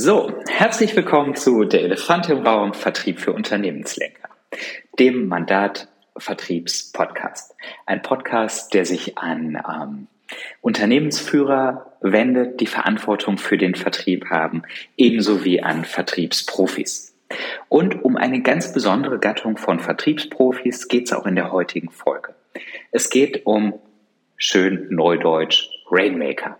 [0.00, 4.28] So, herzlich willkommen zu Der Elefant im Raum Vertrieb für Unternehmenslenker,
[4.96, 7.56] dem Mandat Vertriebspodcast.
[7.84, 10.06] Ein Podcast, der sich an ähm,
[10.60, 14.62] Unternehmensführer wendet, die Verantwortung für den Vertrieb haben,
[14.96, 17.16] ebenso wie an Vertriebsprofis.
[17.68, 22.36] Und um eine ganz besondere Gattung von Vertriebsprofis geht es auch in der heutigen Folge.
[22.92, 23.74] Es geht um
[24.36, 26.56] schön neudeutsch Rainmaker.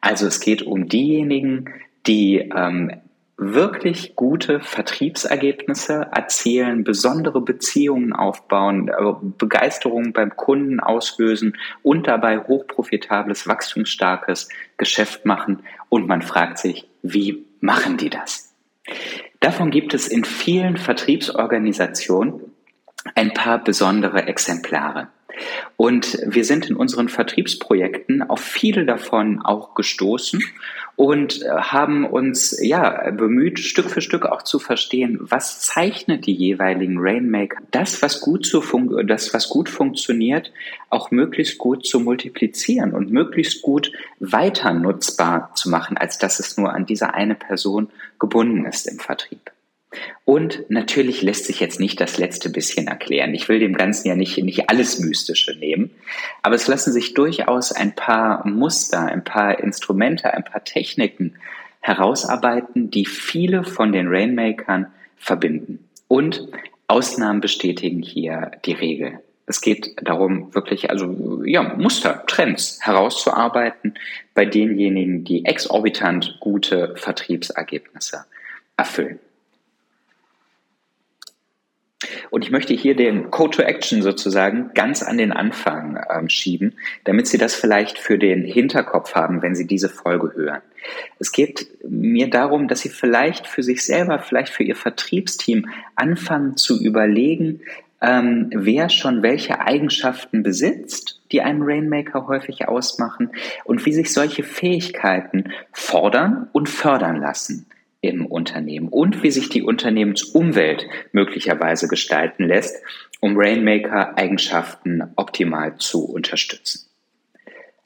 [0.00, 1.66] Also es geht um diejenigen,
[2.06, 2.92] die ähm,
[3.36, 8.92] wirklich gute Vertriebsergebnisse erzielen, besondere Beziehungen aufbauen, äh,
[9.38, 15.62] Begeisterung beim Kunden auslösen und dabei hochprofitables, wachstumsstarkes Geschäft machen.
[15.88, 18.54] Und man fragt sich, wie machen die das?
[19.40, 22.52] Davon gibt es in vielen Vertriebsorganisationen
[23.14, 25.08] ein paar besondere Exemplare.
[25.76, 30.42] Und wir sind in unseren Vertriebsprojekten auf viele davon auch gestoßen
[30.96, 36.34] und äh, haben uns ja bemüht, Stück für Stück auch zu verstehen, was zeichnet die
[36.34, 38.62] jeweiligen Rainmaker, das, was gut so
[39.02, 40.52] das, was gut funktioniert,
[40.90, 46.56] auch möglichst gut zu multiplizieren und möglichst gut weiter nutzbar zu machen, als dass es
[46.56, 47.88] nur an diese eine Person
[48.18, 49.50] gebunden ist im Vertrieb.
[50.24, 53.34] Und natürlich lässt sich jetzt nicht das letzte bisschen erklären.
[53.34, 55.90] Ich will dem Ganzen ja nicht, nicht alles Mystische nehmen,
[56.42, 61.34] aber es lassen sich durchaus ein paar Muster, ein paar Instrumente, ein paar Techniken
[61.80, 65.88] herausarbeiten, die viele von den Rainmakern verbinden.
[66.08, 66.48] Und
[66.86, 69.20] Ausnahmen bestätigen hier die Regel.
[69.46, 73.94] Es geht darum, wirklich also ja, Muster, Trends herauszuarbeiten
[74.34, 78.24] bei denjenigen, die exorbitant gute Vertriebsergebnisse
[78.76, 79.18] erfüllen.
[82.32, 86.72] Und ich möchte hier den Code to Action sozusagen ganz an den Anfang ähm, schieben,
[87.04, 90.62] damit Sie das vielleicht für den Hinterkopf haben, wenn Sie diese Folge hören.
[91.18, 96.56] Es geht mir darum, dass Sie vielleicht für sich selber, vielleicht für Ihr Vertriebsteam anfangen
[96.56, 97.60] zu überlegen,
[98.00, 103.30] ähm, wer schon welche Eigenschaften besitzt, die einen Rainmaker häufig ausmachen
[103.64, 107.66] und wie sich solche Fähigkeiten fordern und fördern lassen
[108.02, 112.82] im Unternehmen und wie sich die Unternehmensumwelt möglicherweise gestalten lässt,
[113.20, 116.88] um Rainmaker-Eigenschaften optimal zu unterstützen.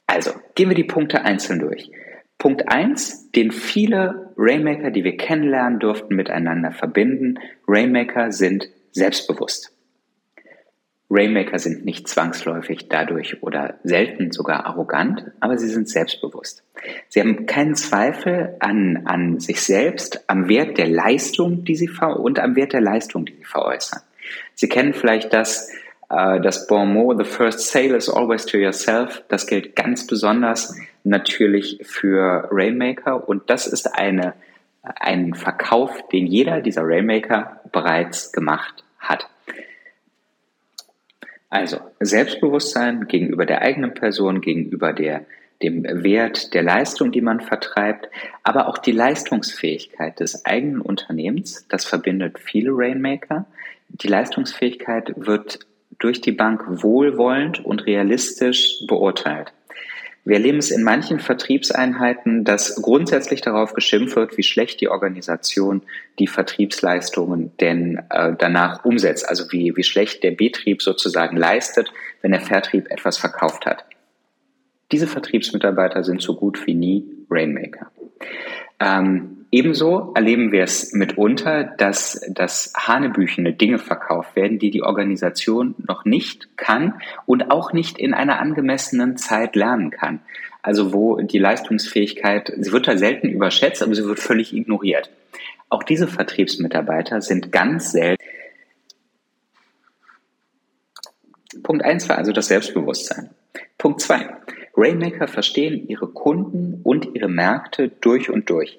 [0.07, 1.91] Also, gehen wir die Punkte einzeln durch.
[2.39, 7.39] Punkt eins, den viele Rainmaker, die wir kennenlernen durften, miteinander verbinden.
[7.67, 9.76] Rainmaker sind selbstbewusst.
[11.09, 16.63] Rainmaker sind nicht zwangsläufig dadurch oder selten sogar arrogant, aber sie sind selbstbewusst.
[17.07, 22.19] Sie haben keinen Zweifel an, an sich selbst, am Wert der Leistung, die sie ver
[22.19, 24.01] und am Wert der Leistung, die sie veräußern.
[24.53, 25.71] Sie kennen vielleicht das,
[26.09, 29.23] äh, das Bon mot, the first sale is always to yourself.
[29.29, 30.75] Das gilt ganz besonders
[31.05, 34.33] natürlich für Rainmaker und das ist eine,
[34.81, 39.29] ein Verkauf, den jeder dieser Rainmaker bereits gemacht hat.
[41.49, 45.25] Also Selbstbewusstsein gegenüber der eigenen Person, gegenüber der,
[45.61, 48.09] dem Wert der Leistung, die man vertreibt,
[48.43, 53.45] aber auch die Leistungsfähigkeit des eigenen Unternehmens, das verbindet viele Rainmaker.
[53.89, 55.59] Die Leistungsfähigkeit wird
[55.99, 59.53] durch die Bank wohlwollend und realistisch beurteilt.
[60.27, 65.83] Wir erleben es in manchen Vertriebseinheiten, dass grundsätzlich darauf geschimpft wird, wie schlecht die Organisation
[66.19, 69.27] die Vertriebsleistungen denn äh, danach umsetzt.
[69.29, 73.85] Also wie, wie schlecht der Betrieb sozusagen leistet, wenn der Vertrieb etwas verkauft hat.
[74.91, 77.89] Diese Vertriebsmitarbeiter sind so gut wie nie Rainmaker.
[78.81, 85.73] Ähm, Ebenso erleben wir es mitunter, dass, dass hanebüchene Dinge verkauft werden, die die Organisation
[85.79, 90.19] noch nicht kann und auch nicht in einer angemessenen Zeit lernen kann.
[90.61, 95.09] Also wo die Leistungsfähigkeit, sie wird da selten überschätzt, aber sie wird völlig ignoriert.
[95.69, 98.23] Auch diese Vertriebsmitarbeiter sind ganz selten.
[101.63, 103.31] Punkt eins war also das Selbstbewusstsein.
[103.79, 104.37] Punkt zwei:
[104.75, 108.77] Rainmaker verstehen ihre Kunden und ihre Märkte durch und durch.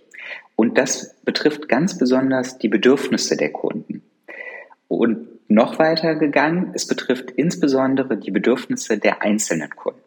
[0.59, 4.03] Und das betrifft ganz besonders die Bedürfnisse der Kunden.
[4.89, 10.01] Und noch weiter gegangen, es betrifft insbesondere die Bedürfnisse der einzelnen Kunden.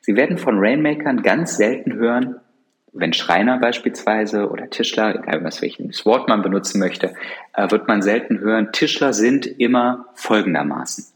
[0.00, 2.36] Sie werden von Rainmakern ganz selten hören,
[2.92, 7.14] wenn Schreiner beispielsweise oder Tischler, egal was welches Wort man benutzen möchte,
[7.54, 11.06] äh, wird man selten hören, Tischler sind immer folgendermaßen.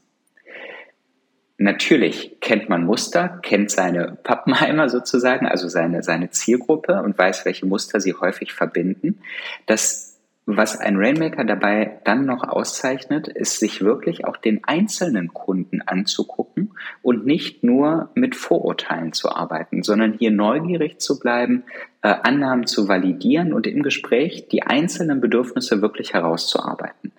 [1.62, 7.66] Natürlich kennt man Muster, kennt seine Pappenheimer sozusagen, also seine, seine Zielgruppe und weiß, welche
[7.66, 9.20] Muster sie häufig verbinden.
[9.66, 15.82] Das, was ein Rainmaker dabei dann noch auszeichnet, ist, sich wirklich auch den einzelnen Kunden
[15.82, 21.62] anzugucken und nicht nur mit Vorurteilen zu arbeiten, sondern hier neugierig zu bleiben,
[22.02, 27.12] äh, Annahmen zu validieren und im Gespräch die einzelnen Bedürfnisse wirklich herauszuarbeiten.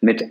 [0.00, 0.30] Mit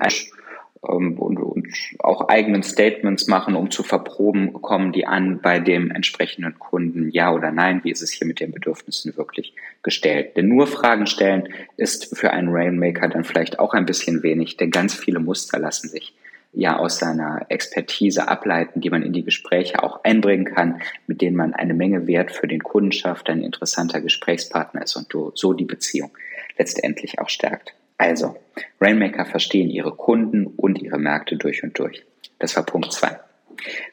[0.87, 1.67] ähm, und, und
[1.99, 7.33] auch eigenen Statements machen, um zu verproben, kommen die an bei dem entsprechenden Kunden, ja
[7.33, 9.53] oder nein, wie ist es hier mit den Bedürfnissen wirklich
[9.83, 10.37] gestellt.
[10.37, 14.71] Denn nur Fragen stellen ist für einen Rainmaker dann vielleicht auch ein bisschen wenig, denn
[14.71, 16.13] ganz viele Muster lassen sich
[16.51, 21.35] ja aus seiner Expertise ableiten, die man in die Gespräche auch einbringen kann, mit denen
[21.35, 25.65] man eine Menge Wert für den Kunden schafft, ein interessanter Gesprächspartner ist und so die
[25.65, 26.11] Beziehung
[26.57, 27.75] letztendlich auch stärkt.
[27.99, 28.37] Also,
[28.79, 32.05] Rainmaker verstehen ihre Kunden und ihre Märkte durch und durch.
[32.39, 33.19] Das war Punkt zwei.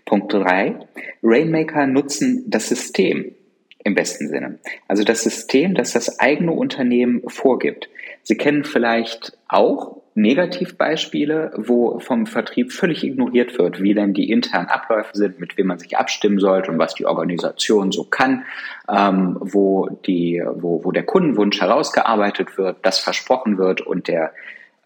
[0.05, 0.76] Punkt drei:
[1.23, 3.35] Rainmaker nutzen das System
[3.82, 4.58] im besten Sinne.
[4.87, 7.88] Also das System, das das eigene Unternehmen vorgibt.
[8.23, 14.68] Sie kennen vielleicht auch Negativbeispiele, wo vom Vertrieb völlig ignoriert wird, wie denn die internen
[14.68, 18.44] Abläufe sind, mit wem man sich abstimmen sollte und was die Organisation so kann,
[18.88, 24.32] ähm, wo, die, wo, wo der Kundenwunsch herausgearbeitet wird, das versprochen wird und der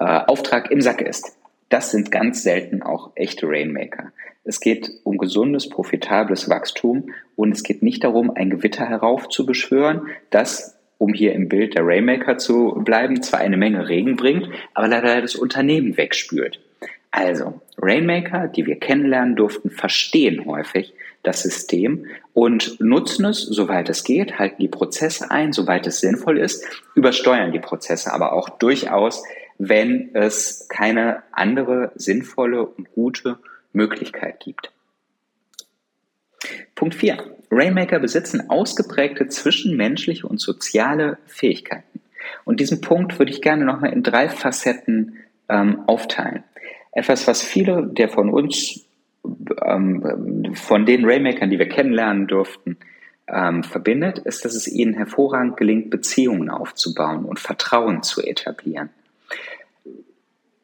[0.00, 1.36] äh, Auftrag im Sack ist.
[1.68, 4.10] Das sind ganz selten auch echte Rainmaker.
[4.42, 10.79] Es geht um gesundes, profitables Wachstum und es geht nicht darum, ein Gewitter heraufzubeschwören, das
[11.00, 15.22] um hier im Bild der Rainmaker zu bleiben, zwar eine Menge Regen bringt, aber leider
[15.22, 16.60] das Unternehmen wegspült.
[17.10, 20.92] Also, Rainmaker, die wir kennenlernen durften, verstehen häufig
[21.22, 22.04] das System
[22.34, 27.52] und nutzen es, soweit es geht, halten die Prozesse ein, soweit es sinnvoll ist, übersteuern
[27.52, 29.24] die Prozesse aber auch durchaus,
[29.56, 33.38] wenn es keine andere sinnvolle und gute
[33.72, 34.70] Möglichkeit gibt.
[36.74, 37.39] Punkt 4.
[37.50, 42.00] Rainmaker besitzen ausgeprägte zwischenmenschliche und soziale Fähigkeiten.
[42.44, 45.18] Und diesen Punkt würde ich gerne nochmal in drei Facetten
[45.48, 46.44] ähm, aufteilen.
[46.92, 48.86] Etwas, was viele der von uns,
[49.64, 52.78] ähm, von den Rainmakern, die wir kennenlernen durften,
[53.28, 58.90] ähm, verbindet, ist, dass es ihnen hervorragend gelingt, Beziehungen aufzubauen und Vertrauen zu etablieren.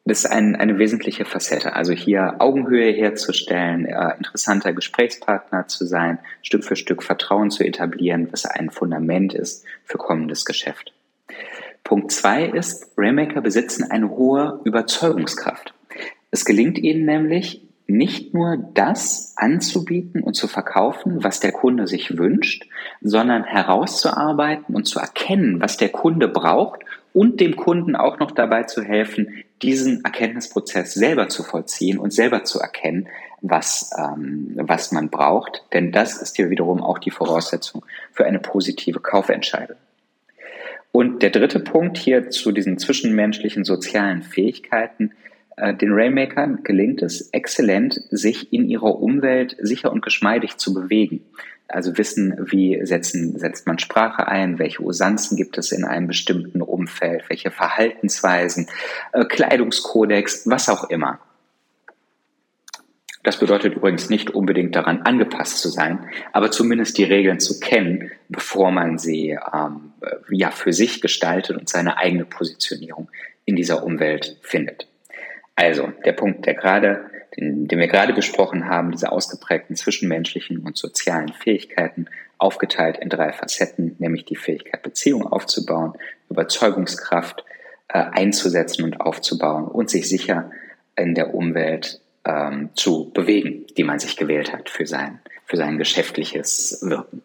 [0.07, 1.75] Das ist ein, eine wesentliche Facette.
[1.75, 8.29] Also hier Augenhöhe herzustellen, äh, interessanter Gesprächspartner zu sein, Stück für Stück Vertrauen zu etablieren,
[8.31, 10.93] was ein Fundament ist für kommendes Geschäft.
[11.83, 15.73] Punkt zwei ist, Rainmaker besitzen eine hohe Überzeugungskraft.
[16.31, 22.17] Es gelingt ihnen nämlich, nicht nur das anzubieten und zu verkaufen, was der Kunde sich
[22.17, 22.65] wünscht,
[23.01, 26.81] sondern herauszuarbeiten und zu erkennen, was der Kunde braucht
[27.13, 32.43] und dem Kunden auch noch dabei zu helfen, diesen Erkenntnisprozess selber zu vollziehen und selber
[32.43, 33.07] zu erkennen,
[33.41, 35.63] was, ähm, was man braucht.
[35.73, 39.77] Denn das ist ja wiederum auch die Voraussetzung für eine positive Kaufentscheidung.
[40.91, 45.11] Und der dritte Punkt hier zu diesen zwischenmenschlichen sozialen Fähigkeiten.
[45.55, 51.23] Äh, den Rainmakern gelingt es exzellent, sich in ihrer Umwelt sicher und geschmeidig zu bewegen.
[51.67, 56.61] Also wissen, wie setzen, setzt man Sprache ein, welche Usanzen gibt es in einem bestimmten
[56.61, 58.67] Umfeld, welche Verhaltensweisen,
[59.11, 61.19] äh, Kleidungskodex, was auch immer.
[63.23, 68.11] Das bedeutet übrigens nicht unbedingt daran angepasst zu sein, aber zumindest die Regeln zu kennen,
[68.29, 69.91] bevor man sie ähm,
[70.29, 73.09] ja für sich gestaltet und seine eigene Positionierung
[73.43, 74.87] in dieser Umwelt findet.
[75.55, 80.77] Also der Punkt, der gerade den, den wir gerade besprochen haben, diese ausgeprägten zwischenmenschlichen und
[80.77, 85.93] sozialen Fähigkeiten, aufgeteilt in drei Facetten, nämlich die Fähigkeit, Beziehungen aufzubauen,
[86.29, 87.43] Überzeugungskraft
[87.87, 90.51] äh, einzusetzen und aufzubauen und sich sicher
[90.95, 95.77] in der Umwelt ähm, zu bewegen, die man sich gewählt hat für sein, für sein
[95.77, 97.23] geschäftliches Wirken.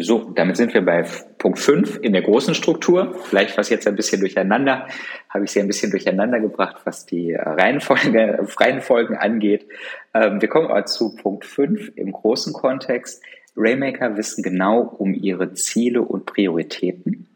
[0.00, 1.04] So, damit sind wir bei
[1.38, 3.16] Punkt 5 in der großen Struktur.
[3.24, 4.86] Vielleicht was jetzt ein bisschen durcheinander,
[5.28, 9.66] habe ich sie ein bisschen durcheinander gebracht, was die Reihenfolge, Reihenfolgen angeht.
[10.14, 13.22] Ähm, wir kommen aber zu Punkt 5 im großen Kontext.
[13.56, 17.26] Raymaker wissen genau um ihre Ziele und Prioritäten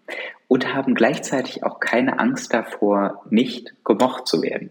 [0.46, 4.70] und haben gleichzeitig auch keine Angst davor, nicht gemocht zu werden.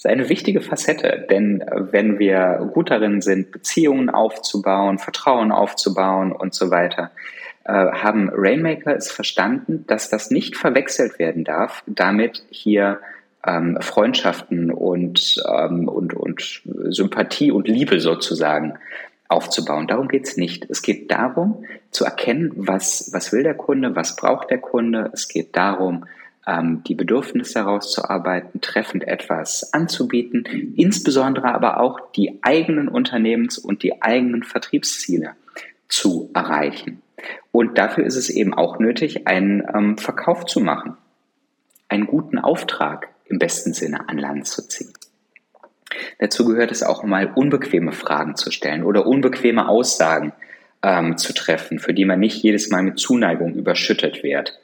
[0.00, 6.32] Ist eine wichtige Facette, denn äh, wenn wir gut darin sind, Beziehungen aufzubauen, Vertrauen aufzubauen
[6.32, 7.10] und so weiter,
[7.64, 13.00] äh, haben Rainmaker es verstanden, dass das nicht verwechselt werden darf, damit hier
[13.46, 18.78] ähm, Freundschaften und, ähm, und, und Sympathie und Liebe sozusagen
[19.28, 19.86] aufzubauen.
[19.86, 20.64] Darum geht's nicht.
[20.70, 25.10] Es geht darum, zu erkennen, was, was will der Kunde, was braucht der Kunde.
[25.12, 26.06] Es geht darum,
[26.48, 34.42] die Bedürfnisse herauszuarbeiten, treffend etwas anzubieten, insbesondere aber auch die eigenen Unternehmens- und die eigenen
[34.42, 35.32] Vertriebsziele
[35.88, 37.02] zu erreichen.
[37.52, 40.96] Und dafür ist es eben auch nötig, einen ähm, Verkauf zu machen,
[41.88, 44.92] einen guten Auftrag im besten Sinne an Land zu ziehen.
[46.18, 50.32] Dazu gehört es auch mal unbequeme Fragen zu stellen oder unbequeme Aussagen
[50.82, 54.58] ähm, zu treffen, für die man nicht jedes Mal mit Zuneigung überschüttet wird.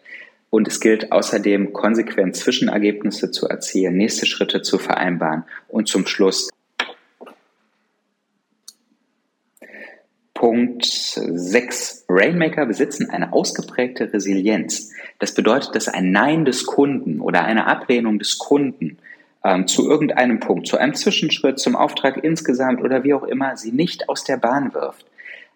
[0.50, 6.48] Und es gilt außerdem, konsequent Zwischenergebnisse zu erzielen, nächste Schritte zu vereinbaren und zum Schluss
[10.36, 12.04] Punkt 6.
[12.10, 14.92] Rainmaker besitzen eine ausgeprägte Resilienz.
[15.18, 18.98] Das bedeutet, dass ein Nein des Kunden oder eine Ablehnung des Kunden
[19.42, 23.72] ähm, zu irgendeinem Punkt, zu einem Zwischenschritt, zum Auftrag insgesamt oder wie auch immer, sie
[23.72, 25.06] nicht aus der Bahn wirft,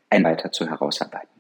[0.08, 1.39] ein weiter zu herausarbeiten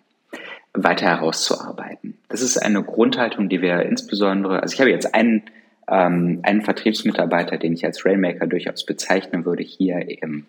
[0.74, 2.18] weiter herauszuarbeiten.
[2.28, 5.42] Das ist eine Grundhaltung, die wir insbesondere, also ich habe jetzt einen,
[5.88, 10.46] ähm, einen Vertriebsmitarbeiter, den ich als Rainmaker durchaus bezeichnen würde, hier im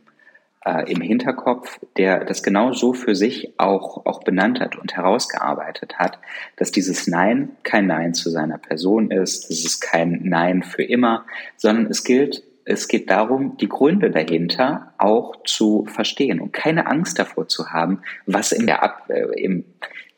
[0.66, 5.98] äh, im Hinterkopf, der das genau so für sich auch, auch benannt hat und herausgearbeitet
[5.98, 6.20] hat,
[6.56, 11.26] dass dieses Nein kein Nein zu seiner Person ist, dass es kein Nein für immer,
[11.58, 17.18] sondern es gilt, es geht darum, die Gründe dahinter auch zu verstehen und keine Angst
[17.18, 19.66] davor zu haben, was in der Ab, äh, im,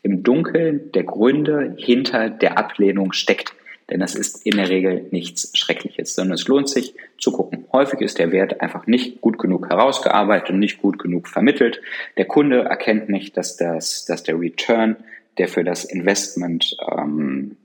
[0.03, 3.55] im Dunkeln der Gründe hinter der Ablehnung steckt.
[3.89, 7.65] Denn das ist in der Regel nichts Schreckliches, sondern es lohnt sich zu gucken.
[7.72, 11.81] Häufig ist der Wert einfach nicht gut genug herausgearbeitet und nicht gut genug vermittelt.
[12.17, 14.98] Der Kunde erkennt nicht, dass, das, dass der Return,
[15.38, 17.57] der für das Investment ähm,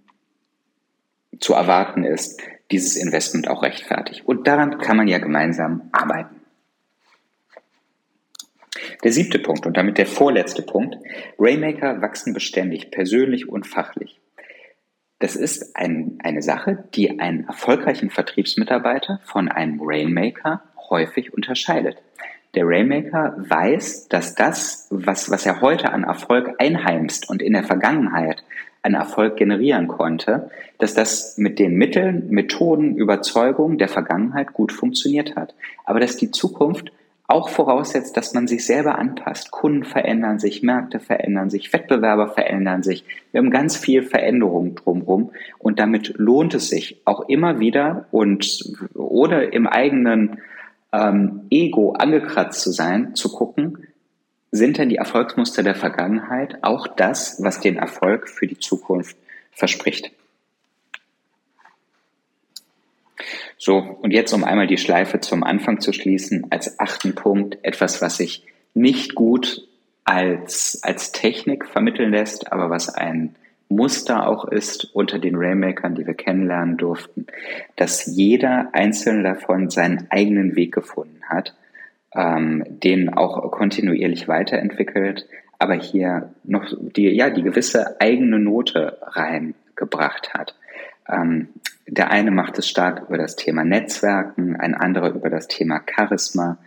[1.38, 2.40] zu erwarten ist,
[2.70, 4.26] dieses Investment auch rechtfertigt.
[4.26, 6.37] Und daran kann man ja gemeinsam arbeiten.
[9.04, 10.96] Der siebte Punkt und damit der vorletzte Punkt.
[11.38, 14.20] Raymaker wachsen beständig, persönlich und fachlich.
[15.20, 21.96] Das ist ein, eine Sache, die einen erfolgreichen Vertriebsmitarbeiter von einem Rainmaker häufig unterscheidet.
[22.54, 27.64] Der Rainmaker weiß, dass das, was, was er heute an Erfolg einheimst und in der
[27.64, 28.42] Vergangenheit
[28.82, 35.36] an Erfolg generieren konnte, dass das mit den Mitteln, Methoden, Überzeugungen der Vergangenheit gut funktioniert
[35.36, 35.54] hat.
[35.84, 36.92] Aber dass die Zukunft
[37.28, 39.50] auch voraussetzt, dass man sich selber anpasst.
[39.50, 43.04] Kunden verändern sich, Märkte verändern sich, Wettbewerber verändern sich.
[43.30, 48.74] Wir haben ganz viel Veränderung drumherum und damit lohnt es sich auch immer wieder und
[48.94, 50.38] oder im eigenen
[50.90, 53.86] ähm, Ego angekratzt zu sein, zu gucken,
[54.50, 59.18] sind denn die Erfolgsmuster der Vergangenheit auch das, was den Erfolg für die Zukunft
[59.52, 60.10] verspricht?
[63.56, 68.00] So, und jetzt, um einmal die Schleife zum Anfang zu schließen, als achten Punkt etwas,
[68.00, 68.44] was sich
[68.74, 69.66] nicht gut
[70.04, 73.34] als, als Technik vermitteln lässt, aber was ein
[73.68, 77.26] Muster auch ist unter den Rainmakern, die wir kennenlernen durften,
[77.76, 81.54] dass jeder einzelne davon seinen eigenen Weg gefunden hat,
[82.14, 85.26] ähm, den auch kontinuierlich weiterentwickelt,
[85.58, 90.54] aber hier noch die, ja, die gewisse eigene Note reingebracht hat.
[91.10, 91.48] Ähm,
[91.86, 96.58] der eine macht es stark über das Thema Netzwerken, ein anderer über das Thema Charisma,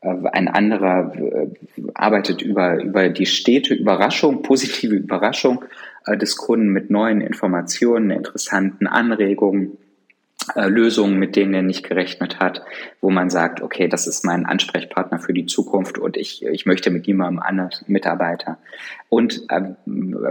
[0.00, 1.48] äh, ein anderer äh,
[1.94, 5.64] arbeitet über, über die stete Überraschung, positive Überraschung
[6.06, 9.78] äh, des Kunden mit neuen Informationen, interessanten Anregungen,
[10.54, 12.62] Lösungen, mit denen er nicht gerechnet hat,
[13.00, 16.90] wo man sagt, okay, das ist mein Ansprechpartner für die Zukunft und ich, ich möchte
[16.90, 18.58] mit niemandem anderen Mitarbeiter.
[19.08, 19.46] Und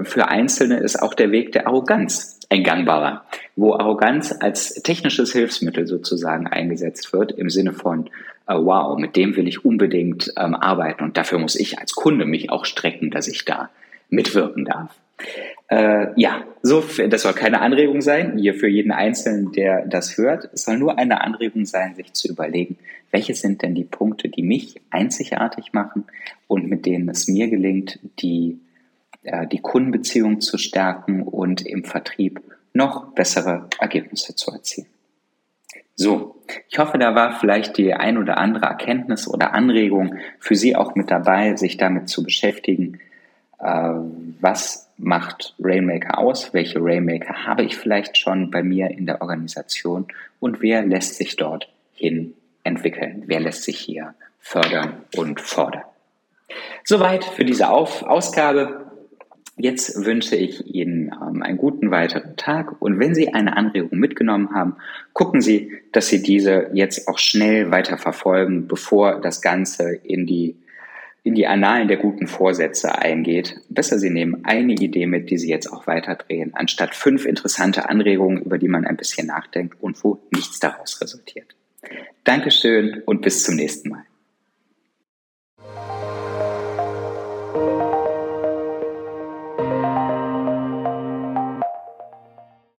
[0.04, 3.24] für Einzelne ist auch der Weg der Arroganz ein gangbarer,
[3.56, 8.08] wo Arroganz als technisches Hilfsmittel sozusagen eingesetzt wird im Sinne von,
[8.48, 12.26] äh, wow, mit dem will ich unbedingt ähm, arbeiten und dafür muss ich als Kunde
[12.26, 13.70] mich auch strecken, dass ich da
[14.10, 14.94] mitwirken darf.
[15.72, 20.50] Äh, ja, so, das soll keine Anregung sein, hier für jeden Einzelnen, der das hört.
[20.52, 22.78] Es soll nur eine Anregung sein, sich zu überlegen,
[23.10, 26.04] welche sind denn die Punkte, die mich einzigartig machen
[26.48, 28.60] und mit denen es mir gelingt, die
[29.24, 32.42] äh, die Kundenbeziehung zu stärken und im Vertrieb
[32.74, 34.88] noch bessere Ergebnisse zu erzielen.
[35.96, 36.36] So,
[36.70, 40.96] ich hoffe, da war vielleicht die ein oder andere Erkenntnis oder Anregung für Sie auch
[40.96, 43.00] mit dabei, sich damit zu beschäftigen.
[43.60, 43.94] Äh,
[44.42, 46.54] was macht Rainmaker aus?
[46.54, 50.08] Welche Rainmaker habe ich vielleicht schon bei mir in der Organisation?
[50.40, 53.24] Und wer lässt sich dort hin entwickeln?
[53.26, 55.84] Wer lässt sich hier fördern und fordern?
[56.84, 58.88] Soweit für diese Auf Ausgabe.
[59.58, 64.56] Jetzt wünsche ich Ihnen ähm, einen guten weiteren Tag und wenn Sie eine Anregung mitgenommen
[64.56, 64.78] haben,
[65.14, 70.56] gucken Sie, dass Sie diese jetzt auch schnell weiter verfolgen, bevor das Ganze in die,
[71.24, 73.60] in die Annalen der guten Vorsätze eingeht.
[73.70, 78.42] Besser Sie nehmen eine Idee mit, die Sie jetzt auch weiterdrehen, anstatt fünf interessante Anregungen,
[78.42, 81.56] über die man ein bisschen nachdenkt und wo nichts daraus resultiert.
[82.24, 84.04] Dankeschön und bis zum nächsten Mal.